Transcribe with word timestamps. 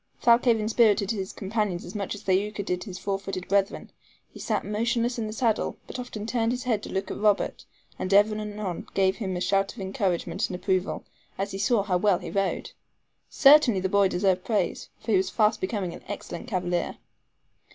Thalcave 0.19 0.59
inspirited 0.59 1.11
his 1.11 1.31
companions 1.31 1.85
as 1.85 1.93
much 1.93 2.15
as 2.15 2.23
Thaouka 2.23 2.63
did 2.65 2.85
his 2.85 2.97
four 2.97 3.19
footed 3.19 3.47
brethren. 3.47 3.91
He 4.33 4.39
sat 4.39 4.65
motionless 4.65 5.19
in 5.19 5.27
the 5.27 5.31
saddle, 5.31 5.77
but 5.85 5.99
often 5.99 6.25
turned 6.25 6.51
his 6.53 6.63
head 6.63 6.81
to 6.81 6.91
look 6.91 7.11
at 7.11 7.19
Robert, 7.19 7.65
and 7.99 8.11
ever 8.11 8.33
and 8.33 8.41
anon 8.41 8.87
gave 8.95 9.17
him 9.17 9.37
a 9.37 9.41
shout 9.41 9.75
of 9.75 9.79
encouragement 9.79 10.47
and 10.49 10.55
approval, 10.55 11.05
as 11.37 11.51
he 11.51 11.59
saw 11.59 11.83
how 11.83 11.97
well 11.97 12.17
he 12.17 12.31
rode. 12.31 12.71
Certainly 13.29 13.81
the 13.81 13.89
boy 13.89 14.07
deserved 14.07 14.43
praise, 14.43 14.89
for 14.99 15.11
he 15.11 15.17
was 15.17 15.29
fast 15.29 15.61
becoming 15.61 15.93
an 15.93 16.01
excellent 16.07 16.47
cavalier. 16.47 16.97